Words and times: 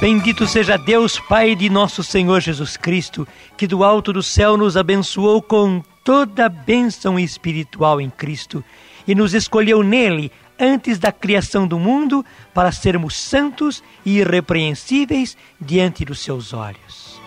Bendito 0.00 0.46
seja 0.46 0.78
Deus, 0.78 1.20
Pai 1.20 1.54
de 1.54 1.68
nosso 1.68 2.02
Senhor 2.02 2.40
Jesus 2.40 2.74
Cristo, 2.74 3.28
que 3.54 3.66
do 3.66 3.84
alto 3.84 4.14
do 4.14 4.22
céu 4.22 4.56
nos 4.56 4.74
abençoou 4.74 5.42
com 5.42 5.82
toda 6.02 6.48
bênção 6.48 7.18
espiritual 7.18 8.00
em 8.00 8.08
Cristo 8.08 8.64
e 9.06 9.14
nos 9.14 9.34
escolheu 9.34 9.82
nele 9.82 10.32
antes 10.58 10.98
da 10.98 11.12
criação 11.12 11.66
do 11.66 11.78
mundo 11.78 12.24
para 12.54 12.72
sermos 12.72 13.14
santos 13.14 13.84
e 14.02 14.20
irrepreensíveis 14.20 15.36
diante 15.60 16.02
dos 16.02 16.20
seus 16.20 16.54
olhos. 16.54 17.20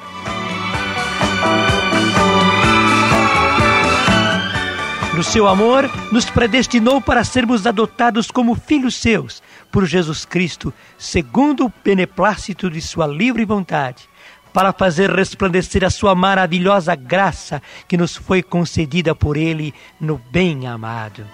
No 5.16 5.21
seu 5.21 5.48
amor, 5.48 5.88
nos 6.11 6.26
predestinou 6.26 6.99
para 6.99 7.23
sermos 7.23 7.67
adotados 7.67 8.31
como 8.31 8.55
filhos 8.55 8.95
seus 8.95 9.44
por 9.72 9.86
Jesus 9.86 10.26
Cristo, 10.26 10.73
segundo 10.98 11.67
o 11.67 11.73
beneplácito 11.84 12.67
de 12.67 12.81
sua 12.81 13.05
livre 13.05 13.45
vontade, 13.45 14.09
para 14.52 14.73
fazer 14.73 15.12
resplandecer 15.12 15.84
a 15.84 15.91
sua 15.91 16.16
maravilhosa 16.16 16.95
graça 16.95 17.62
que 17.88 17.95
nos 17.95 18.16
foi 18.16 18.41
concedida 18.41 19.13
por 19.13 19.38
Ele 19.38 19.72
no 20.02 20.20
bem-amado. 20.31 21.27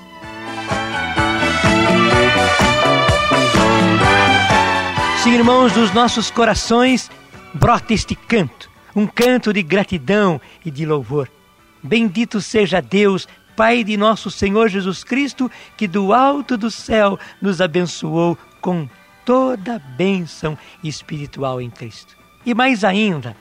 Sim, 5.24 5.36
irmãos, 5.36 5.72
dos 5.72 5.94
nossos 5.94 6.30
corações 6.30 7.10
brota 7.54 7.94
este 7.94 8.14
canto, 8.14 8.70
um 8.94 9.08
canto 9.08 9.54
de 9.54 9.64
gratidão 9.64 10.40
e 10.66 10.70
de 10.70 10.86
louvor. 10.86 11.30
Bendito 11.82 12.42
seja 12.42 12.82
Deus, 12.82 13.28
Pai 13.60 13.84
de 13.84 13.98
nosso 13.98 14.32
Senhor 14.32 14.70
Jesus 14.70 15.04
Cristo, 15.04 15.52
que 15.76 15.86
do 15.86 16.14
alto 16.14 16.56
do 16.56 16.72
céu 16.72 17.20
nos 17.42 17.60
abençoou 17.60 18.38
com 18.62 18.88
toda 19.26 19.76
a 19.76 19.80
bênção 19.80 20.58
espiritual 20.82 21.60
em 21.60 21.70
Cristo. 21.70 22.16
E 22.46 22.54
mais 22.54 22.86
ainda, 22.86 23.36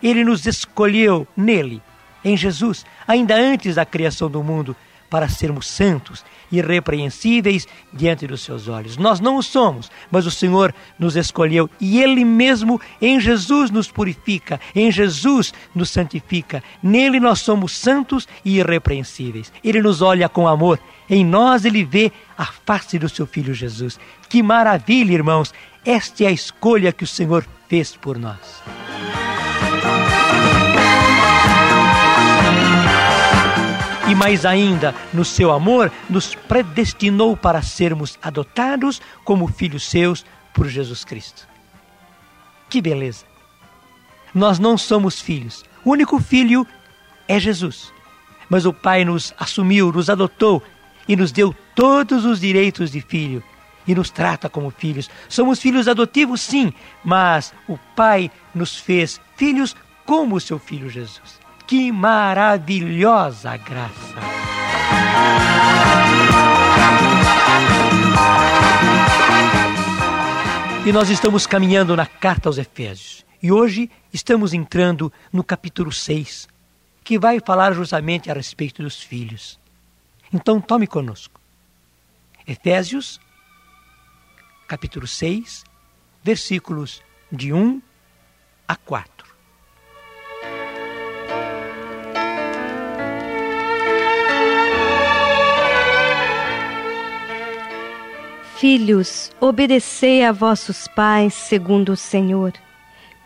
Ele 0.00 0.22
nos 0.22 0.46
escolheu 0.46 1.26
nele, 1.36 1.82
em 2.24 2.36
Jesus, 2.36 2.86
ainda 3.04 3.34
antes 3.34 3.74
da 3.74 3.84
criação 3.84 4.30
do 4.30 4.44
mundo, 4.44 4.76
para 5.14 5.28
sermos 5.28 5.68
santos 5.68 6.24
irrepreensíveis 6.50 7.68
diante 7.92 8.26
dos 8.26 8.42
seus 8.42 8.66
olhos. 8.66 8.96
Nós 8.96 9.20
não 9.20 9.36
o 9.36 9.44
somos, 9.44 9.88
mas 10.10 10.26
o 10.26 10.30
Senhor 10.30 10.74
nos 10.98 11.14
escolheu 11.14 11.70
e 11.80 12.02
Ele 12.02 12.24
mesmo 12.24 12.80
em 13.00 13.20
Jesus 13.20 13.70
nos 13.70 13.88
purifica, 13.88 14.60
em 14.74 14.90
Jesus 14.90 15.54
nos 15.72 15.90
santifica. 15.90 16.64
Nele 16.82 17.20
nós 17.20 17.38
somos 17.38 17.76
santos 17.76 18.26
e 18.44 18.58
irrepreensíveis. 18.58 19.52
Ele 19.62 19.80
nos 19.80 20.02
olha 20.02 20.28
com 20.28 20.48
amor. 20.48 20.80
Em 21.08 21.24
nós 21.24 21.64
Ele 21.64 21.84
vê 21.84 22.10
a 22.36 22.46
face 22.46 22.98
do 22.98 23.08
seu 23.08 23.24
Filho 23.24 23.54
Jesus. 23.54 24.00
Que 24.28 24.42
maravilha, 24.42 25.12
irmãos! 25.12 25.54
Esta 25.84 26.24
é 26.24 26.26
a 26.26 26.32
escolha 26.32 26.92
que 26.92 27.04
o 27.04 27.06
Senhor 27.06 27.46
fez 27.68 27.94
por 27.94 28.18
nós. 28.18 28.64
E 34.14 34.16
mais 34.16 34.46
ainda, 34.46 34.94
no 35.12 35.24
seu 35.24 35.50
amor, 35.50 35.90
nos 36.08 36.36
predestinou 36.36 37.36
para 37.36 37.60
sermos 37.62 38.16
adotados 38.22 39.02
como 39.24 39.48
filhos 39.48 39.90
seus 39.90 40.24
por 40.52 40.68
Jesus 40.68 41.04
Cristo. 41.04 41.48
Que 42.70 42.80
beleza! 42.80 43.24
Nós 44.32 44.60
não 44.60 44.78
somos 44.78 45.20
filhos, 45.20 45.64
o 45.84 45.90
único 45.90 46.20
filho 46.20 46.64
é 47.26 47.40
Jesus. 47.40 47.92
Mas 48.48 48.64
o 48.64 48.72
Pai 48.72 49.04
nos 49.04 49.34
assumiu, 49.36 49.90
nos 49.90 50.08
adotou 50.08 50.62
e 51.08 51.16
nos 51.16 51.32
deu 51.32 51.54
todos 51.74 52.24
os 52.24 52.38
direitos 52.38 52.92
de 52.92 53.00
filho 53.00 53.42
e 53.84 53.96
nos 53.96 54.10
trata 54.10 54.48
como 54.48 54.70
filhos. 54.70 55.10
Somos 55.28 55.58
filhos 55.58 55.88
adotivos, 55.88 56.40
sim, 56.40 56.72
mas 57.02 57.52
o 57.66 57.76
Pai 57.96 58.30
nos 58.54 58.76
fez 58.76 59.20
filhos 59.36 59.74
como 60.06 60.36
o 60.36 60.40
seu 60.40 60.58
filho 60.60 60.88
Jesus. 60.88 61.43
Que 61.66 61.90
maravilhosa 61.90 63.56
graça! 63.56 64.14
E 70.86 70.92
nós 70.92 71.08
estamos 71.08 71.46
caminhando 71.46 71.96
na 71.96 72.04
carta 72.04 72.50
aos 72.50 72.58
Efésios. 72.58 73.24
E 73.42 73.50
hoje 73.50 73.90
estamos 74.12 74.52
entrando 74.52 75.10
no 75.32 75.42
capítulo 75.42 75.90
6, 75.90 76.46
que 77.02 77.18
vai 77.18 77.40
falar 77.40 77.72
justamente 77.72 78.30
a 78.30 78.34
respeito 78.34 78.82
dos 78.82 79.02
filhos. 79.02 79.58
Então 80.30 80.60
tome 80.60 80.86
conosco. 80.86 81.40
Efésios, 82.46 83.18
capítulo 84.68 85.06
6, 85.06 85.64
versículos 86.22 87.02
de 87.32 87.54
1 87.54 87.80
a 88.68 88.76
4. 88.76 89.13
Filhos, 98.66 99.30
obedecei 99.42 100.24
a 100.24 100.32
vossos 100.32 100.88
pais 100.88 101.34
segundo 101.34 101.92
o 101.92 101.96
Senhor, 101.98 102.54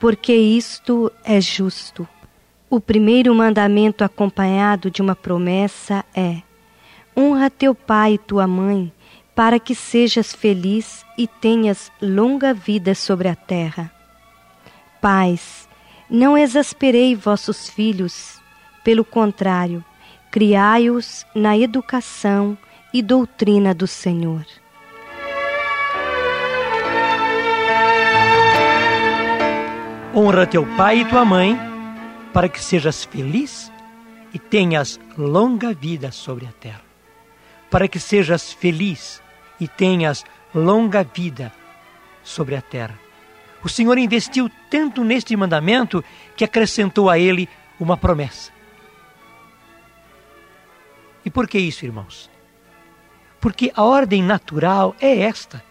porque 0.01 0.35
isto 0.35 1.13
é 1.23 1.41
justo. 1.41 2.09
O 2.69 2.81
primeiro 2.81 3.33
mandamento 3.33 4.03
acompanhado 4.03 4.91
de 4.91 5.01
uma 5.01 5.15
promessa 5.15 6.05
é: 6.13 6.43
honra 7.17 7.49
teu 7.49 7.73
pai 7.73 8.15
e 8.15 8.19
tua 8.19 8.49
mãe, 8.49 8.93
para 9.33 9.61
que 9.61 9.77
sejas 9.77 10.35
feliz 10.35 11.07
e 11.17 11.29
tenhas 11.29 11.93
longa 12.03 12.53
vida 12.53 12.93
sobre 12.93 13.29
a 13.29 13.37
terra. 13.37 13.93
Pais, 15.01 15.69
não 16.11 16.37
exasperei 16.37 17.15
vossos 17.15 17.71
filhos, 17.71 18.41
pelo 18.83 19.05
contrário, 19.05 19.85
criai-os 20.33 21.25
na 21.33 21.57
educação 21.57 22.59
e 22.93 23.01
doutrina 23.01 23.73
do 23.73 23.87
Senhor. 23.87 24.45
Honra 30.15 30.47
teu 30.47 30.65
pai 30.75 31.01
e 31.01 31.05
tua 31.05 31.23
mãe, 31.23 31.59
para 32.33 32.49
que 32.49 32.63
sejas 32.63 33.05
feliz 33.05 33.71
e 34.33 34.39
tenhas 34.39 34.99
longa 35.17 35.75
vida 35.75 36.11
sobre 36.11 36.47
a 36.47 36.53
terra. 36.53 36.83
Para 37.71 37.87
que 37.87 38.01
sejas 38.01 38.51
feliz 38.51 39.23
e 39.61 39.69
tenhas 39.69 40.25
longa 40.55 41.05
vida 41.05 41.53
sobre 42.23 42.57
a 42.57 42.63
terra. 42.63 42.99
O 43.63 43.69
Senhor 43.69 43.99
investiu 43.99 44.51
tanto 44.71 45.05
neste 45.05 45.37
mandamento 45.37 46.03
que 46.35 46.45
acrescentou 46.45 47.11
a 47.11 47.19
ele 47.19 47.47
uma 47.79 47.97
promessa. 47.97 48.51
E 51.23 51.31
por 51.31 51.47
que 51.47 51.59
isso, 51.59 51.85
irmãos? 51.85 52.31
Porque 53.39 53.71
a 53.77 53.85
ordem 53.85 54.23
natural 54.23 54.97
é 55.01 55.21
esta 55.21 55.63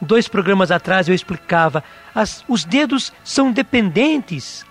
dois 0.00 0.28
programas 0.28 0.70
atrás 0.70 1.08
eu 1.08 1.14
explicava, 1.14 1.82
as, 2.14 2.44
os 2.48 2.64
dedos 2.64 3.12
são 3.24 3.50
dependentes 3.50 4.64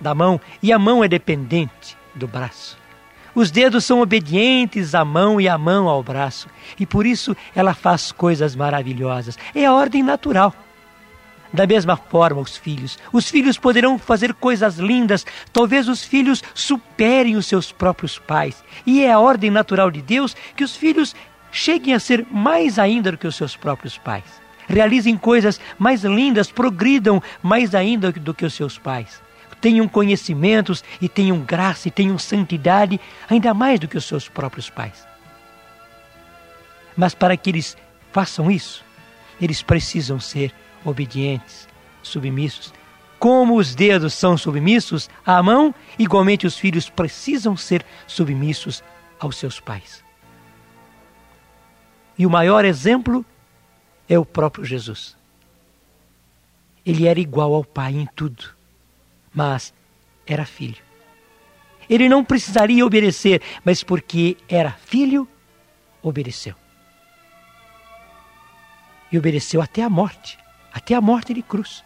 da 0.00 0.14
mão 0.14 0.40
e 0.62 0.72
a 0.72 0.78
mão 0.78 1.02
é 1.02 1.08
dependente 1.08 1.96
do 2.14 2.26
braço. 2.26 2.76
Os 3.34 3.50
dedos 3.50 3.84
são 3.84 4.02
obedientes 4.02 4.94
à 4.94 5.04
mão 5.04 5.40
e 5.40 5.48
a 5.48 5.56
mão 5.56 5.88
ao 5.88 6.02
braço, 6.02 6.48
e 6.78 6.84
por 6.84 7.06
isso 7.06 7.34
ela 7.54 7.72
faz 7.72 8.12
coisas 8.12 8.54
maravilhosas. 8.54 9.38
É 9.54 9.64
a 9.64 9.72
ordem 9.72 10.02
natural. 10.02 10.54
Da 11.50 11.66
mesma 11.66 11.96
forma, 11.96 12.40
os 12.40 12.56
filhos. 12.56 12.98
Os 13.12 13.28
filhos 13.28 13.58
poderão 13.58 13.98
fazer 13.98 14.32
coisas 14.34 14.78
lindas, 14.78 15.24
talvez 15.52 15.86
os 15.88 16.02
filhos 16.02 16.42
superem 16.54 17.36
os 17.36 17.46
seus 17.46 17.70
próprios 17.70 18.18
pais. 18.18 18.62
E 18.86 19.02
é 19.02 19.12
a 19.12 19.18
ordem 19.18 19.50
natural 19.50 19.90
de 19.90 20.00
Deus 20.02 20.34
que 20.56 20.64
os 20.64 20.74
filhos 20.76 21.14
cheguem 21.50 21.94
a 21.94 22.00
ser 22.00 22.26
mais 22.30 22.78
ainda 22.78 23.12
do 23.12 23.18
que 23.18 23.26
os 23.26 23.36
seus 23.36 23.54
próprios 23.54 23.98
pais 23.98 24.41
realizem 24.72 25.16
coisas 25.16 25.60
mais 25.78 26.02
lindas, 26.02 26.50
progridam 26.50 27.22
mais 27.42 27.74
ainda 27.74 28.10
do 28.10 28.32
que 28.32 28.44
os 28.44 28.54
seus 28.54 28.78
pais. 28.78 29.20
Tenham 29.60 29.86
conhecimentos 29.86 30.82
e 31.00 31.08
tenham 31.08 31.38
graça 31.40 31.86
e 31.86 31.90
tenham 31.90 32.18
santidade 32.18 32.98
ainda 33.30 33.54
mais 33.54 33.78
do 33.78 33.86
que 33.86 33.96
os 33.96 34.04
seus 34.04 34.28
próprios 34.28 34.68
pais. 34.68 35.06
Mas 36.96 37.14
para 37.14 37.36
que 37.36 37.48
eles 37.48 37.76
façam 38.10 38.50
isso, 38.50 38.84
eles 39.40 39.62
precisam 39.62 40.18
ser 40.18 40.52
obedientes, 40.84 41.68
submissos. 42.02 42.72
Como 43.20 43.56
os 43.56 43.72
dedos 43.72 44.14
são 44.14 44.36
submissos 44.36 45.08
à 45.24 45.40
mão, 45.40 45.72
igualmente 45.96 46.44
os 46.44 46.58
filhos 46.58 46.90
precisam 46.90 47.56
ser 47.56 47.84
submissos 48.04 48.82
aos 49.20 49.36
seus 49.36 49.60
pais. 49.60 50.02
E 52.18 52.26
o 52.26 52.30
maior 52.30 52.64
exemplo 52.64 53.24
é 54.12 54.18
o 54.18 54.24
próprio 54.24 54.64
Jesus. 54.64 55.16
Ele 56.84 57.06
era 57.06 57.20
igual 57.20 57.54
ao 57.54 57.64
Pai 57.64 57.94
em 57.94 58.06
tudo, 58.06 58.44
mas 59.32 59.72
era 60.26 60.44
filho. 60.44 60.82
Ele 61.88 62.08
não 62.08 62.24
precisaria 62.24 62.84
obedecer, 62.84 63.40
mas 63.64 63.82
porque 63.82 64.36
era 64.48 64.72
filho, 64.72 65.28
obedeceu. 66.02 66.54
e 69.10 69.18
obedeceu 69.18 69.60
até 69.60 69.82
a 69.82 69.90
morte 69.90 70.38
até 70.72 70.94
a 70.94 71.00
morte 71.00 71.34
de 71.34 71.42
cruz. 71.42 71.84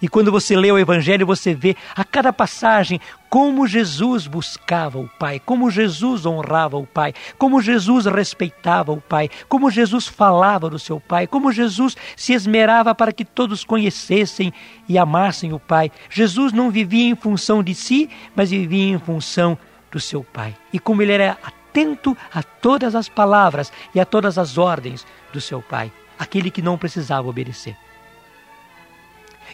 E 0.00 0.08
quando 0.08 0.30
você 0.30 0.56
lê 0.56 0.70
o 0.70 0.78
Evangelho, 0.78 1.26
você 1.26 1.54
vê 1.54 1.76
a 1.94 2.04
cada 2.04 2.32
passagem 2.32 3.00
como 3.28 3.66
Jesus 3.66 4.26
buscava 4.26 4.98
o 4.98 5.08
Pai, 5.18 5.40
como 5.40 5.70
Jesus 5.70 6.24
honrava 6.24 6.76
o 6.76 6.86
Pai, 6.86 7.12
como 7.36 7.60
Jesus 7.60 8.06
respeitava 8.06 8.92
o 8.92 9.00
Pai, 9.00 9.28
como 9.48 9.70
Jesus 9.70 10.06
falava 10.06 10.70
do 10.70 10.78
seu 10.78 11.00
Pai, 11.00 11.26
como 11.26 11.52
Jesus 11.52 11.96
se 12.16 12.32
esmerava 12.32 12.94
para 12.94 13.12
que 13.12 13.24
todos 13.24 13.64
conhecessem 13.64 14.52
e 14.88 14.96
amassem 14.96 15.52
o 15.52 15.58
Pai. 15.58 15.90
Jesus 16.08 16.52
não 16.52 16.70
vivia 16.70 17.08
em 17.08 17.16
função 17.16 17.62
de 17.62 17.74
si, 17.74 18.08
mas 18.36 18.50
vivia 18.50 18.94
em 18.94 18.98
função 18.98 19.58
do 19.90 19.98
seu 19.98 20.22
Pai. 20.22 20.54
E 20.72 20.78
como 20.78 21.02
ele 21.02 21.12
era 21.12 21.36
atento 21.42 22.16
a 22.32 22.42
todas 22.42 22.94
as 22.94 23.08
palavras 23.08 23.72
e 23.94 24.00
a 24.00 24.04
todas 24.04 24.38
as 24.38 24.56
ordens 24.56 25.04
do 25.32 25.40
seu 25.40 25.60
Pai, 25.60 25.92
aquele 26.18 26.50
que 26.50 26.62
não 26.62 26.78
precisava 26.78 27.28
obedecer. 27.28 27.76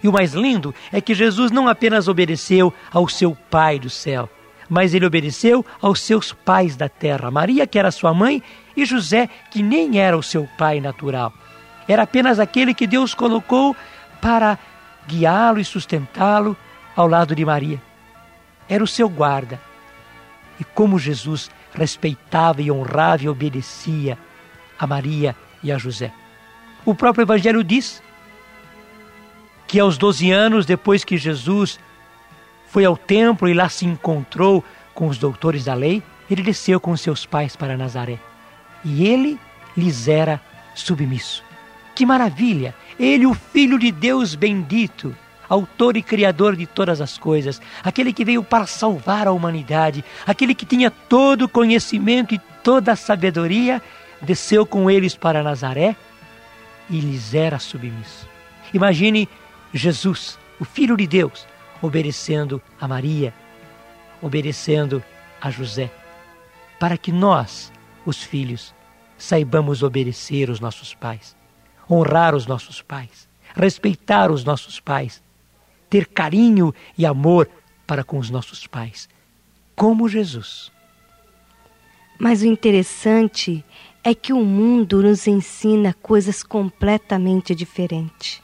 E 0.05 0.09
o 0.09 0.13
mais 0.13 0.35
lindo 0.35 0.75
é 0.93 1.01
que 1.01 1.15
Jesus 1.15 1.51
não 1.51 1.67
apenas 1.67 2.09
obedeceu 2.09 2.75
ao 2.93 3.09
seu 3.09 3.35
Pai 3.51 3.79
do 3.79 3.89
céu, 3.89 4.29
mas 4.69 4.93
ele 4.93 5.07
obedeceu 5.07 5.65
aos 5.81 5.99
seus 6.03 6.31
pais 6.31 6.77
da 6.77 6.91
terra, 6.91 7.31
Maria, 7.31 7.67
que 7.67 7.79
era 7.79 7.91
sua 7.91 8.13
mãe, 8.13 8.43
e 8.77 8.85
José, 8.85 9.31
que 9.51 9.63
nem 9.63 9.99
era 9.99 10.15
o 10.15 10.23
seu 10.23 10.47
pai 10.59 10.79
natural. 10.79 11.33
Era 11.89 12.03
apenas 12.03 12.39
aquele 12.39 12.75
que 12.75 12.87
Deus 12.87 13.15
colocou 13.15 13.75
para 14.21 14.59
guiá-lo 15.07 15.59
e 15.59 15.65
sustentá-lo 15.65 16.55
ao 16.95 17.07
lado 17.07 17.35
de 17.35 17.45
Maria. 17.45 17.81
Era 18.69 18.85
o 18.85 18.89
seu 18.89 19.09
guarda. 19.09 19.61
E 20.61 20.65
como 20.65 20.99
Jesus 20.99 21.51
respeitava 21.75 22.61
e 22.61 22.71
honrava 22.71 23.25
e 23.25 23.29
obedecia 23.29 24.19
a 24.79 24.87
Maria 24.87 25.35
e 25.63 25.73
a 25.73 25.79
José. 25.79 26.13
O 26.85 26.95
próprio 26.95 27.23
Evangelho 27.23 27.65
diz 27.65 28.03
que 29.67 29.81
aos 29.81 29.99
12 29.99 30.31
anos, 30.31 30.67
depois 30.67 31.05
que 31.05 31.17
Jesus 31.17 31.79
foi 32.67 32.85
ao 32.85 32.97
templo 32.97 33.49
e 33.49 33.55
lá 33.55 33.69
se 33.69 33.87
encontrou 33.87 34.65
com 34.95 35.09
os 35.09 35.19
doutores 35.19 35.65
da 35.65 35.75
lei, 35.75 36.03
ele 36.31 36.43
desceu 36.43 36.81
com 36.81 36.97
seus 36.97 37.27
pais 37.27 37.57
para 37.57 37.77
Nazaré. 37.77 38.19
E 38.85 39.07
ele 39.07 39.39
lhes 39.77 40.09
era 40.09 40.41
submisso. 40.75 41.43
Que 41.95 42.05
maravilha! 42.05 42.75
Ele, 42.99 43.27
o 43.27 43.35
Filho 43.35 43.79
de 43.79 43.91
Deus 43.93 44.35
bendito, 44.35 45.15
autor 45.49 45.97
e 45.97 46.03
criador 46.03 46.57
de 46.57 46.67
todas 46.67 47.01
as 47.01 47.19
coisas, 47.19 47.61
aquele 47.83 48.13
que 48.13 48.25
veio 48.25 48.43
para 48.43 48.67
salvar 48.67 49.27
a 49.27 49.33
humanidade, 49.33 50.05
aquele 50.27 50.55
que 50.55 50.67
tinha 50.67 50.91
todo 50.91 51.43
o 51.43 51.49
conhecimento 51.49 52.35
e 52.35 52.41
toda 52.63 52.93
a 52.93 52.97
sabedoria, 52.97 53.81
desceu 54.21 54.67
com 54.67 54.91
eles 54.91 55.15
para 55.15 55.43
Nazaré 55.43 55.95
e 56.91 56.99
lhes 56.99 57.35
era 57.35 57.59
submisso. 57.59 58.29
Imagine 58.73 59.29
Jesus, 59.75 60.39
o 60.61 60.65
Filho 60.65 60.97
de 60.97 61.05
Deus, 61.05 61.49
obedecendo 61.83 62.63
a 62.81 62.87
Maria, 62.87 63.35
obedecendo 64.23 65.03
a 65.41 65.51
José, 65.51 65.91
para 66.79 66.97
que 66.97 67.11
nós, 67.11 67.73
os 68.07 68.23
filhos, 68.23 68.73
saibamos 69.19 69.83
obedecer 69.83 70.49
os 70.49 70.61
nossos 70.61 70.95
pais, 70.95 71.37
honrar 71.91 72.37
os 72.37 72.47
nossos 72.47 72.81
pais, 72.81 73.29
respeitar 73.57 74.31
os 74.31 74.45
nossos 74.45 74.79
pais, 74.79 75.21
ter 75.91 76.07
carinho 76.07 76.73
e 76.97 77.05
amor 77.05 77.49
para 77.85 78.05
com 78.05 78.19
os 78.19 78.31
nossos 78.31 78.69
pais, 78.69 79.09
como 79.75 80.09
Jesus. 80.09 80.71
Mas 82.17 82.43
o 82.43 82.47
interessante 82.47 83.65
é 84.05 84.15
que 84.15 84.33
o 84.33 84.45
mundo 84.45 85.03
nos 85.03 85.27
ensina 85.27 85.93
coisas 85.95 86.45
completamente 86.45 87.55
diferentes. 87.57 88.44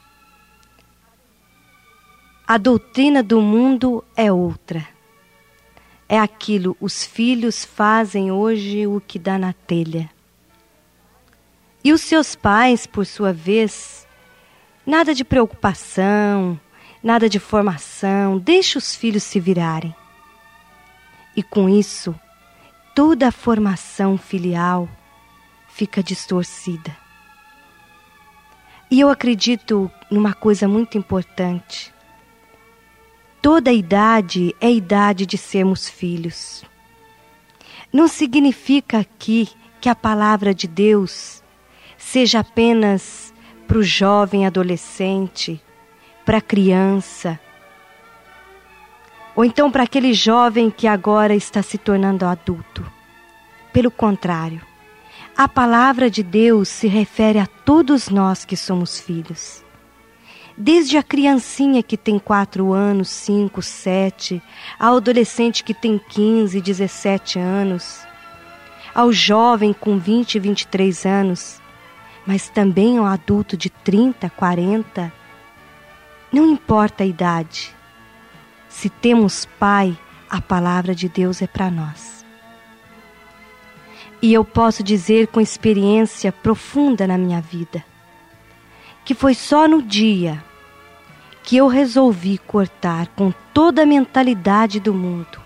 A 2.47 2.57
doutrina 2.57 3.23
do 3.23 3.39
mundo 3.41 4.03
é 4.15 4.31
outra. 4.31 4.85
É 6.09 6.19
aquilo, 6.19 6.75
os 6.81 7.05
filhos 7.05 7.63
fazem 7.63 8.31
hoje 8.31 8.85
o 8.85 8.99
que 8.99 9.17
dá 9.17 9.37
na 9.37 9.53
telha. 9.53 10.09
E 11.83 11.93
os 11.93 12.01
seus 12.01 12.35
pais, 12.35 12.85
por 12.85 13.05
sua 13.05 13.31
vez, 13.31 14.05
nada 14.85 15.15
de 15.15 15.23
preocupação, 15.23 16.59
nada 17.01 17.29
de 17.29 17.39
formação, 17.39 18.37
deixa 18.37 18.77
os 18.77 18.93
filhos 18.93 19.23
se 19.23 19.39
virarem. 19.39 19.95
E 21.35 21.41
com 21.41 21.69
isso, 21.69 22.13
toda 22.93 23.29
a 23.29 23.31
formação 23.31 24.17
filial 24.17 24.89
fica 25.69 26.03
distorcida. 26.03 26.95
E 28.89 28.99
eu 28.99 29.09
acredito 29.09 29.89
numa 30.09 30.33
coisa 30.33 30.67
muito 30.67 30.97
importante. 30.97 31.90
Toda 33.41 33.71
idade 33.71 34.55
é 34.61 34.71
idade 34.71 35.25
de 35.25 35.35
sermos 35.35 35.89
filhos. 35.89 36.63
Não 37.91 38.07
significa 38.07 38.99
aqui 38.99 39.49
que 39.79 39.89
a 39.89 39.95
palavra 39.95 40.53
de 40.53 40.67
Deus 40.67 41.41
seja 41.97 42.41
apenas 42.41 43.33
para 43.67 43.79
o 43.79 43.83
jovem 43.83 44.45
adolescente, 44.45 45.59
para 46.23 46.37
a 46.37 46.41
criança, 46.41 47.39
ou 49.35 49.43
então 49.43 49.71
para 49.71 49.83
aquele 49.83 50.13
jovem 50.13 50.69
que 50.69 50.85
agora 50.85 51.33
está 51.33 51.63
se 51.63 51.79
tornando 51.79 52.27
adulto. 52.27 52.85
Pelo 53.73 53.89
contrário, 53.89 54.61
a 55.35 55.47
palavra 55.47 56.11
de 56.11 56.21
Deus 56.21 56.69
se 56.69 56.87
refere 56.87 57.39
a 57.39 57.47
todos 57.47 58.07
nós 58.07 58.45
que 58.45 58.55
somos 58.55 58.99
filhos 58.99 59.63
desde 60.61 60.95
a 60.95 61.01
criancinha 61.01 61.81
que 61.81 61.97
tem 61.97 62.19
quatro 62.19 62.71
anos, 62.71 63.09
cinco, 63.09 63.63
sete, 63.63 64.41
ao 64.79 64.97
adolescente 64.97 65.63
que 65.63 65.73
tem 65.73 65.97
15, 65.97 66.61
17 66.61 67.39
anos, 67.39 68.05
ao 68.93 69.11
jovem 69.11 69.73
com 69.73 69.97
20, 69.97 70.37
23 70.37 71.05
anos, 71.07 71.59
mas 72.27 72.47
também 72.47 72.99
ao 72.99 73.05
adulto 73.05 73.57
de 73.57 73.71
30, 73.71 74.29
40. 74.29 75.11
Não 76.31 76.45
importa 76.45 77.03
a 77.03 77.07
idade. 77.07 77.75
Se 78.69 78.87
temos 78.87 79.47
pai, 79.59 79.97
a 80.29 80.39
palavra 80.39 80.93
de 80.93 81.09
Deus 81.09 81.41
é 81.41 81.47
para 81.47 81.71
nós. 81.71 82.23
E 84.21 84.31
eu 84.31 84.45
posso 84.45 84.83
dizer 84.83 85.27
com 85.27 85.41
experiência 85.41 86.31
profunda 86.31 87.07
na 87.07 87.17
minha 87.17 87.41
vida 87.41 87.83
que 89.03 89.15
foi 89.15 89.33
só 89.33 89.67
no 89.67 89.81
dia 89.81 90.43
que 91.43 91.57
eu 91.57 91.67
resolvi 91.67 92.37
cortar 92.37 93.07
com 93.15 93.33
toda 93.53 93.83
a 93.83 93.85
mentalidade 93.85 94.79
do 94.79 94.93
mundo 94.93 95.41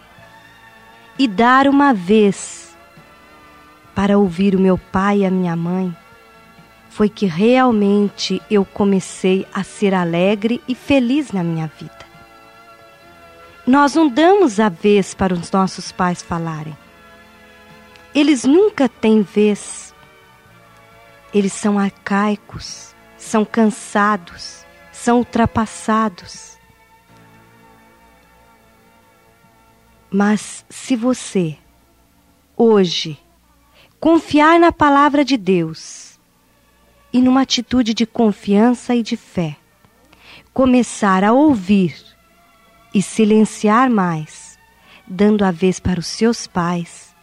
e 1.17 1.27
dar 1.27 1.67
uma 1.67 1.93
vez 1.93 2.75
para 3.93 4.17
ouvir 4.17 4.55
o 4.55 4.59
meu 4.59 4.77
pai 4.77 5.19
e 5.19 5.25
a 5.25 5.31
minha 5.31 5.55
mãe, 5.55 5.95
foi 6.89 7.07
que 7.07 7.25
realmente 7.25 8.41
eu 8.51 8.65
comecei 8.65 9.47
a 9.53 9.63
ser 9.63 9.93
alegre 9.93 10.61
e 10.67 10.75
feliz 10.75 11.31
na 11.31 11.43
minha 11.43 11.71
vida. 11.79 12.05
Nós 13.65 13.95
não 13.95 14.07
damos 14.07 14.59
a 14.59 14.69
vez 14.69 15.13
para 15.13 15.33
os 15.33 15.49
nossos 15.51 15.91
pais 15.91 16.21
falarem. 16.21 16.77
Eles 18.13 18.43
nunca 18.43 18.87
têm 18.87 19.23
vez. 19.23 19.93
Eles 21.33 21.51
são 21.51 21.79
arcaicos, 21.79 22.93
são 23.17 23.43
cansados 23.43 24.64
são 24.95 25.17
ultrapassados. 25.19 26.57
Mas 30.09 30.65
se 30.69 30.95
você, 30.95 31.57
hoje, 32.55 33.19
confiar 33.99 34.59
na 34.59 34.71
palavra 34.71 35.25
de 35.25 35.35
Deus 35.35 36.17
e 37.11 37.21
numa 37.21 37.41
atitude 37.41 37.93
de 37.93 38.05
confiança 38.05 38.95
e 38.95 39.03
de 39.03 39.17
fé, 39.17 39.57
começar 40.53 41.23
a 41.23 41.33
ouvir 41.33 41.95
e 42.93 43.01
silenciar 43.01 43.89
mais, 43.89 44.57
dando 45.05 45.43
a 45.43 45.51
vez 45.51 45.79
para 45.79 45.99
os 45.99 46.07
seus 46.07 46.47
pais, 46.47 47.13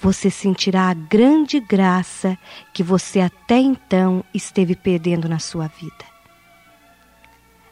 você 0.00 0.30
sentirá 0.30 0.88
a 0.88 0.94
grande 0.94 1.60
graça 1.60 2.38
que 2.72 2.82
você 2.82 3.20
até 3.20 3.58
então 3.58 4.24
esteve 4.32 4.74
perdendo 4.74 5.28
na 5.28 5.38
sua 5.38 5.66
vida. 5.66 6.17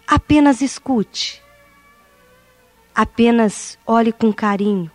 Apenas 0.06 0.60
escute. 0.60 1.42
Apenas 2.94 3.78
olhe 3.86 4.12
com 4.12 4.32
carinho. 4.32 4.90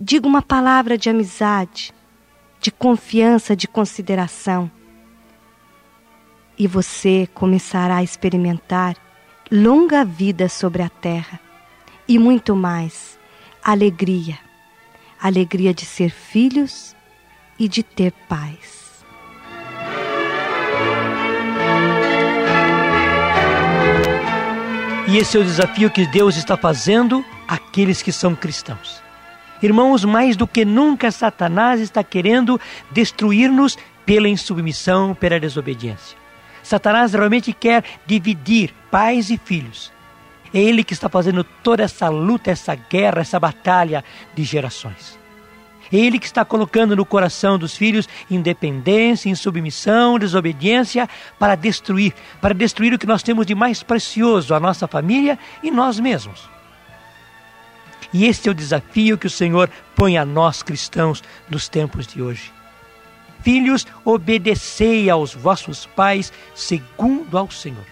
Diga 0.00 0.26
uma 0.26 0.40
palavra 0.40 0.96
de 0.96 1.10
amizade, 1.10 1.92
de 2.60 2.70
confiança, 2.70 3.54
de 3.54 3.68
consideração. 3.68 4.70
E 6.58 6.66
você 6.66 7.28
começará 7.34 7.96
a 7.96 8.02
experimentar 8.02 8.96
longa 9.50 10.04
vida 10.04 10.48
sobre 10.48 10.82
a 10.82 10.88
terra 10.88 11.40
e 12.06 12.18
muito 12.18 12.54
mais 12.54 13.18
alegria 13.62 14.38
alegria 15.20 15.74
de 15.74 15.84
ser 15.84 16.10
filhos 16.10 16.96
e 17.58 17.68
de 17.68 17.82
ter 17.82 18.12
paz. 18.26 18.79
E 25.10 25.18
esse 25.18 25.36
é 25.36 25.40
o 25.40 25.44
desafio 25.44 25.90
que 25.90 26.06
Deus 26.06 26.36
está 26.36 26.56
fazendo 26.56 27.24
àqueles 27.48 28.00
que 28.00 28.12
são 28.12 28.36
cristãos. 28.36 29.02
Irmãos, 29.60 30.04
mais 30.04 30.36
do 30.36 30.46
que 30.46 30.64
nunca, 30.64 31.10
Satanás 31.10 31.80
está 31.80 32.04
querendo 32.04 32.60
destruir-nos 32.92 33.76
pela 34.06 34.28
insubmissão, 34.28 35.12
pela 35.12 35.40
desobediência. 35.40 36.16
Satanás 36.62 37.12
realmente 37.12 37.52
quer 37.52 37.82
dividir 38.06 38.72
pais 38.88 39.30
e 39.30 39.36
filhos. 39.36 39.92
É 40.54 40.60
ele 40.60 40.84
que 40.84 40.92
está 40.92 41.08
fazendo 41.08 41.42
toda 41.42 41.82
essa 41.82 42.08
luta, 42.08 42.52
essa 42.52 42.76
guerra, 42.76 43.22
essa 43.22 43.40
batalha 43.40 44.04
de 44.32 44.44
gerações. 44.44 45.19
Ele 45.92 46.18
que 46.18 46.26
está 46.26 46.44
colocando 46.44 46.94
no 46.94 47.04
coração 47.04 47.58
dos 47.58 47.76
filhos 47.76 48.08
independência, 48.30 49.28
insubmissão, 49.28 50.18
desobediência 50.18 51.08
para 51.38 51.56
destruir, 51.56 52.14
para 52.40 52.54
destruir 52.54 52.94
o 52.94 52.98
que 52.98 53.06
nós 53.06 53.22
temos 53.22 53.44
de 53.44 53.54
mais 53.54 53.82
precioso, 53.82 54.54
a 54.54 54.60
nossa 54.60 54.86
família 54.86 55.38
e 55.62 55.70
nós 55.70 55.98
mesmos. 55.98 56.48
E 58.12 58.26
este 58.26 58.48
é 58.48 58.52
o 58.52 58.54
desafio 58.54 59.18
que 59.18 59.26
o 59.26 59.30
Senhor 59.30 59.70
põe 59.94 60.16
a 60.16 60.24
nós 60.24 60.62
cristãos 60.62 61.22
nos 61.48 61.68
tempos 61.68 62.06
de 62.06 62.22
hoje. 62.22 62.52
Filhos, 63.42 63.86
obedecei 64.04 65.08
aos 65.08 65.34
vossos 65.34 65.86
pais 65.86 66.32
segundo 66.54 67.36
ao 67.38 67.50
Senhor. 67.50 67.86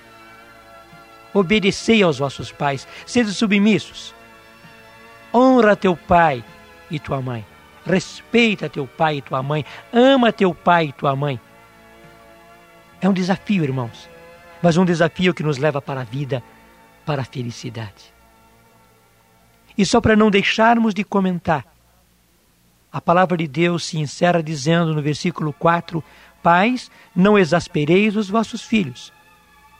Obedecei 1.32 2.02
aos 2.02 2.18
vossos 2.18 2.52
pais, 2.52 2.86
sede 3.06 3.32
submissos. 3.32 4.14
Honra 5.32 5.76
teu 5.76 5.96
pai 5.96 6.44
e 6.90 6.98
tua 6.98 7.20
mãe. 7.20 7.44
Respeita 7.88 8.68
teu 8.68 8.86
pai 8.86 9.16
e 9.16 9.22
tua 9.22 9.42
mãe. 9.42 9.64
Ama 9.90 10.30
teu 10.30 10.54
pai 10.54 10.88
e 10.88 10.92
tua 10.92 11.16
mãe. 11.16 11.40
É 13.00 13.08
um 13.08 13.14
desafio, 13.14 13.64
irmãos, 13.64 14.08
mas 14.62 14.76
um 14.76 14.84
desafio 14.84 15.32
que 15.32 15.42
nos 15.42 15.56
leva 15.56 15.80
para 15.80 16.02
a 16.02 16.04
vida, 16.04 16.42
para 17.06 17.22
a 17.22 17.24
felicidade. 17.24 18.12
E 19.76 19.86
só 19.86 20.02
para 20.02 20.14
não 20.14 20.30
deixarmos 20.30 20.92
de 20.92 21.02
comentar, 21.02 21.64
a 22.92 23.00
palavra 23.00 23.38
de 23.38 23.46
Deus 23.46 23.86
se 23.86 23.98
encerra 23.98 24.42
dizendo 24.42 24.94
no 24.94 25.00
versículo 25.00 25.52
4: 25.54 26.04
Pais, 26.42 26.90
não 27.16 27.38
exaspereis 27.38 28.16
os 28.16 28.28
vossos 28.28 28.62
filhos. 28.62 29.12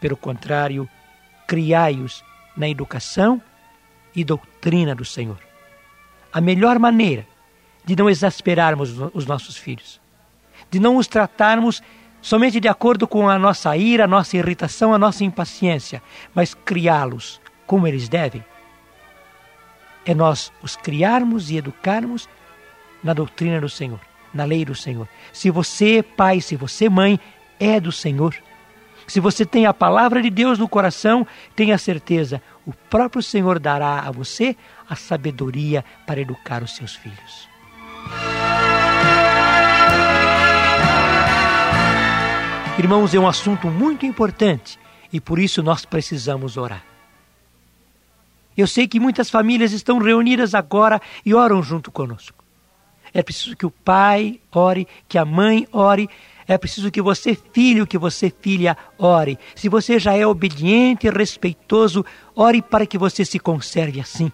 Pelo 0.01 0.17
contrário, 0.17 0.89
criai-os 1.47 2.25
na 2.57 2.69
educação 2.69 3.43
e 4.15 4.25
doutrina 4.25 4.95
do 4.95 5.05
Senhor. 5.05 5.39
A 6.33 6.41
melhor 6.41 6.79
maneira 6.79 7.27
de 7.89 7.97
não 7.97 8.11
exasperarmos 8.11 8.95
os 9.15 9.25
nossos 9.25 9.57
filhos, 9.57 9.99
de 10.71 10.79
não 10.79 10.99
os 10.99 11.07
tratarmos 11.07 11.83
somente 12.21 12.61
de 12.61 12.69
acordo 12.69 13.09
com 13.09 13.27
a 13.27 13.39
nossa 13.39 13.75
ira, 13.79 14.05
a 14.05 14.07
nossa 14.07 14.37
irritação, 14.37 14.93
a 14.93 14.99
nossa 14.99 15.25
impaciência, 15.25 16.03
mas 16.35 16.53
criá-los 16.53 17.41
como 17.67 17.87
eles 17.87 18.07
devem, 18.07 18.45
é 20.05 20.15
nós 20.15 20.53
os 20.63 20.77
criarmos 20.77 21.51
e 21.51 21.57
educarmos 21.57 22.29
na 23.03 23.15
doutrina 23.15 23.59
do 23.59 23.71
Senhor, 23.71 24.01
na 24.35 24.45
lei 24.45 24.67
do 24.67 24.75
Senhor. 24.75 25.09
Se 25.33 25.51
você, 25.51 26.03
pai, 26.03 26.43
se 26.43 26.57
você, 26.57 26.91
mãe, 26.91 27.19
é 27.59 27.81
do 27.81 27.91
Senhor, 27.91 28.35
se 29.07 29.19
você 29.19 29.47
tem 29.47 29.65
a 29.65 29.73
palavra 29.73 30.21
de 30.21 30.29
Deus 30.29 30.59
no 30.59 30.69
coração, 30.69 31.27
tenha 31.57 31.79
certeza, 31.79 32.43
o 32.67 32.75
próprio 32.75 33.23
Senhor 33.23 33.59
dará 33.59 34.01
a 34.01 34.11
você 34.11 34.55
a 34.87 34.95
sabedoria 34.95 35.83
para 36.07 36.21
educar 36.21 36.63
os 36.63 36.77
seus 36.77 36.95
filhos. 36.95 37.49
Irmãos, 42.79 43.13
é 43.13 43.19
um 43.19 43.27
assunto 43.27 43.67
muito 43.69 44.07
importante 44.07 44.79
e 45.13 45.21
por 45.21 45.39
isso 45.39 45.63
nós 45.63 45.85
precisamos 45.85 46.57
orar. 46.57 46.85
Eu 48.57 48.67
sei 48.67 48.89
que 48.89 49.01
muitas 49.01 49.31
famílias 49.31 49.73
estão 49.73 49.99
reunidas 49.99 50.55
agora 50.55 51.01
e 51.25 51.35
oram 51.35 51.63
junto 51.63 51.91
conosco. 51.91 52.45
É 53.13 53.23
preciso 53.23 53.57
que 53.57 53.67
o 53.67 53.71
pai 53.71 54.41
ore, 54.53 54.87
que 55.09 55.19
a 55.19 55.25
mãe 55.25 55.67
ore, 55.73 56.09
é 56.47 56.57
preciso 56.57 56.91
que 56.91 57.03
você, 57.03 57.37
filho, 57.53 57.87
que 57.87 57.99
você, 57.99 58.33
filha, 58.41 58.77
ore. 58.97 59.39
Se 59.55 59.69
você 59.69 59.99
já 59.99 60.15
é 60.15 60.27
obediente 60.27 61.07
e 61.07 61.11
respeitoso, 61.11 62.05
ore 62.35 62.63
para 62.63 62.87
que 62.87 62.97
você 62.97 63.25
se 63.25 63.39
conserve 63.39 64.01
assim. 64.01 64.33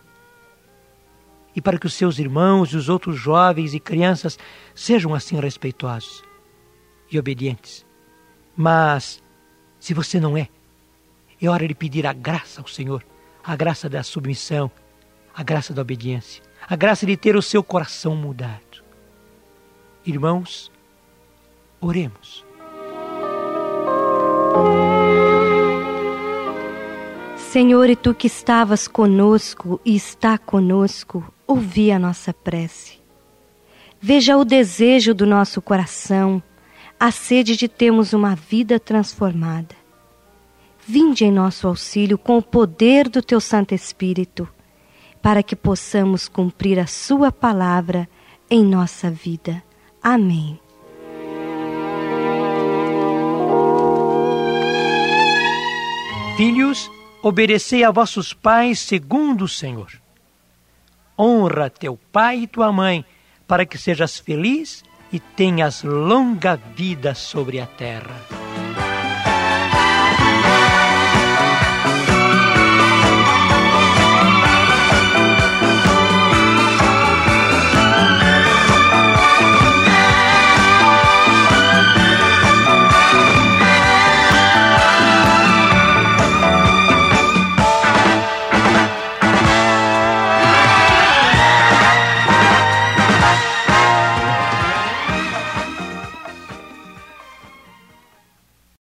E 1.55 1.61
para 1.61 1.79
que 1.79 1.87
os 1.87 1.95
seus 1.95 2.19
irmãos 2.19 2.73
e 2.73 2.77
os 2.77 2.89
outros 2.89 3.17
jovens 3.17 3.75
e 3.75 3.81
crianças 3.81 4.39
sejam 4.75 5.15
assim 5.15 5.39
respeitosos 5.39 6.23
e 7.11 7.19
obedientes. 7.19 7.87
Mas, 8.57 9.23
se 9.79 9.95
você 9.95 10.19
não 10.19 10.37
é, 10.37 10.49
é 11.41 11.49
hora 11.49 11.69
de 11.69 11.75
pedir 11.75 12.07
a 12.07 12.13
graça 12.13 12.61
ao 12.61 12.67
Senhor 12.67 13.05
a 13.45 13.55
graça 13.55 13.91
da 13.91 14.03
submissão, 14.03 14.71
a 15.35 15.43
graça 15.43 15.75
da 15.75 15.83
obediência, 15.83 16.43
a 16.67 16.75
graça 16.75 17.05
de 17.05 17.15
ter 17.15 17.37
o 17.37 17.43
seu 17.43 17.63
coração 17.63 18.17
mudado. 18.17 18.83
Irmãos, 20.07 20.73
oremos. 21.79 22.45
Senhor, 27.37 27.89
e 27.91 27.95
tu 27.95 28.15
que 28.15 28.27
estavas 28.27 28.89
conosco 28.89 29.79
e 29.85 29.95
está 29.95 30.39
conosco, 30.39 31.23
ouvi 31.47 31.91
a 31.91 31.99
nossa 31.99 32.33
prece. 32.33 32.99
Veja 34.01 34.37
o 34.37 34.45
desejo 34.45 35.15
do 35.15 35.27
nosso 35.27 35.63
coração, 35.63 36.43
a 36.99 37.11
sede 37.11 37.57
de 37.57 37.69
termos 37.69 38.13
uma 38.13 38.35
vida 38.35 38.79
transformada. 38.79 39.75
Vinde 40.87 41.25
em 41.25 41.33
nosso 41.33 41.67
auxílio 41.67 42.19
com 42.19 42.37
o 42.37 42.43
poder 42.43 43.09
do 43.09 43.23
teu 43.23 43.41
Santo 43.41 43.75
Espírito, 43.75 44.49
para 45.23 45.43
que 45.43 45.57
possamos 45.57 46.29
cumprir 46.29 46.79
a 46.79 46.87
Sua 46.87 47.33
palavra 47.33 48.09
em 48.51 48.63
nossa 48.63 49.11
vida. 49.11 49.63
Amém. 50.03 50.61
Filhos, 56.37 56.91
obedecei 57.23 57.85
a 57.85 57.91
vossos 57.91 58.35
pais 58.35 58.81
segundo 58.81 59.45
o 59.45 59.49
Senhor. 59.49 60.04
Honra 61.19 61.71
teu 61.71 61.99
pai 62.11 62.41
e 62.41 62.47
tua 62.47 62.73
mãe, 62.73 63.05
para 63.47 63.65
que 63.65 63.79
sejas 63.79 64.19
feliz 64.19 64.83
e 65.13 65.21
tenhas 65.21 65.83
longa 65.83 66.57
vida 66.57 67.15
sobre 67.15 67.61
a 67.61 67.67
terra. 67.67 68.44